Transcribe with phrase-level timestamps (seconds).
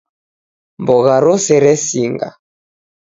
[0.81, 2.29] Mbogha rose resinga